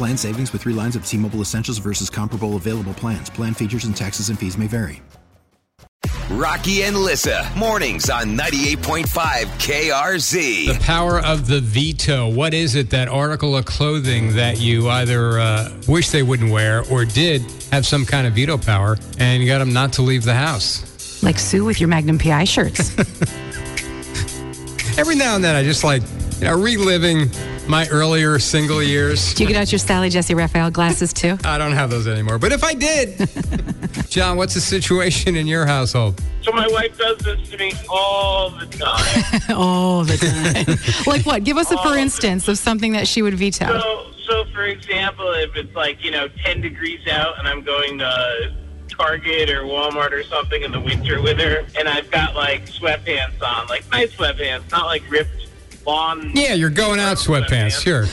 [0.00, 3.28] Plan savings with three lines of T Mobile Essentials versus comparable available plans.
[3.28, 5.02] Plan features and taxes and fees may vary.
[6.30, 9.04] Rocky and Lisa, mornings on 98.5
[9.58, 10.68] KRZ.
[10.68, 12.30] The power of the veto.
[12.30, 16.82] What is it, that article of clothing that you either uh, wish they wouldn't wear
[16.90, 20.24] or did have some kind of veto power and you got them not to leave
[20.24, 21.22] the house?
[21.22, 22.98] Like Sue with your Magnum PI shirts.
[24.98, 26.00] Every now and then I just like,
[26.38, 27.28] you know, reliving
[27.68, 29.34] my earlier single years.
[29.34, 31.38] Do you get out your Sally Jessy Raphael glasses too?
[31.44, 32.38] I don't have those anymore.
[32.38, 33.28] But if I did,
[34.08, 36.20] John, what's the situation in your household?
[36.42, 39.42] So my wife does this to me all the time.
[39.56, 41.04] all the time.
[41.06, 41.44] like what?
[41.44, 43.66] Give us a for instance of something that she would veto.
[43.80, 47.98] So, so for example, if it's like you know 10 degrees out and I'm going
[47.98, 48.54] to
[48.88, 53.42] Target or Walmart or something in the winter with her, and I've got like sweatpants
[53.42, 55.39] on, like nice sweatpants, not like ripped
[55.86, 56.30] lawn.
[56.34, 58.04] Yeah, you're going out sweatpants, sure.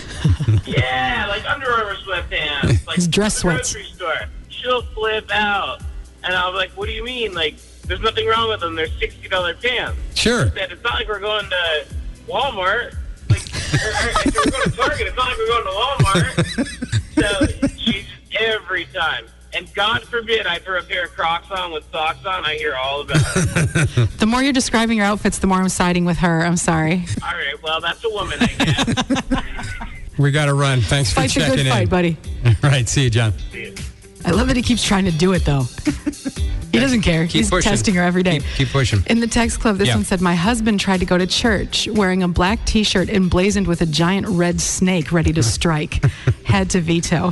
[0.65, 3.73] yeah, like Under Armour sweatpants, like His dress sweats.
[3.73, 4.13] grocery store.
[4.49, 5.81] She'll flip out,
[6.23, 7.33] and I was like, "What do you mean?
[7.33, 8.75] Like, there's nothing wrong with them.
[8.75, 10.49] They're sixty dollar pants." Sure.
[10.51, 11.85] Said, "It's not like we're going to
[12.27, 12.95] Walmart.
[13.29, 13.41] Like,
[13.73, 17.67] or, or, if we're going to Target, it's not like we're going to Walmart." so
[17.77, 18.05] she's
[18.39, 19.25] every time.
[19.57, 22.75] And God forbid I throw a pair of Crocs on with socks on, I hear
[22.75, 24.09] all about it.
[24.19, 26.45] The more you're describing your outfits, the more I'm siding with her.
[26.45, 27.05] I'm sorry.
[27.23, 29.83] all right, well, that's a woman, I guess.
[30.19, 30.81] We got to run.
[30.81, 31.71] Thanks for Fight's a checking good in.
[31.71, 32.17] fight, buddy.
[32.63, 33.33] All right, see you, John.
[33.51, 33.75] See you.
[34.25, 35.61] I love that he keeps trying to do it though.
[36.71, 37.25] he doesn't care.
[37.25, 37.69] Keep He's pushing.
[37.69, 38.39] testing her every day.
[38.39, 39.03] Keep, keep pushing.
[39.05, 39.95] In the text club, this Yeah.
[39.95, 43.67] one said, My husband tried to go to church wearing a black t shirt emblazoned
[43.67, 46.03] with a giant red snake ready to strike.
[46.45, 47.31] Had to veto.